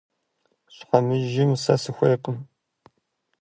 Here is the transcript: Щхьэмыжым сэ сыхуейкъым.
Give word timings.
Щхьэмыжым 0.75 1.51
сэ 1.63 1.73
сыхуейкъым. 1.83 2.37